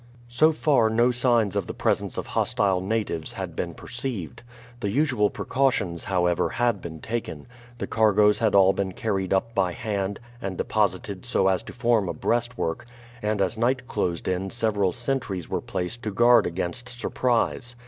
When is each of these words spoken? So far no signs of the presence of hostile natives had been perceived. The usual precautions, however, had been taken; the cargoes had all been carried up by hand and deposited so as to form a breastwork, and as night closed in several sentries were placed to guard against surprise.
So 0.29 0.51
far 0.51 0.89
no 0.89 1.11
signs 1.11 1.55
of 1.55 1.67
the 1.67 1.75
presence 1.75 2.17
of 2.17 2.25
hostile 2.25 2.81
natives 2.81 3.33
had 3.33 3.55
been 3.55 3.75
perceived. 3.75 4.41
The 4.79 4.89
usual 4.89 5.29
precautions, 5.29 6.05
however, 6.05 6.49
had 6.49 6.81
been 6.81 7.01
taken; 7.01 7.45
the 7.77 7.85
cargoes 7.85 8.39
had 8.39 8.55
all 8.55 8.73
been 8.73 8.93
carried 8.93 9.31
up 9.31 9.53
by 9.53 9.73
hand 9.73 10.19
and 10.41 10.57
deposited 10.57 11.27
so 11.27 11.47
as 11.49 11.61
to 11.61 11.73
form 11.73 12.09
a 12.09 12.15
breastwork, 12.15 12.87
and 13.21 13.43
as 13.43 13.59
night 13.59 13.87
closed 13.87 14.27
in 14.27 14.49
several 14.49 14.91
sentries 14.91 15.49
were 15.51 15.61
placed 15.61 16.01
to 16.01 16.09
guard 16.11 16.47
against 16.47 16.89
surprise. 16.89 17.75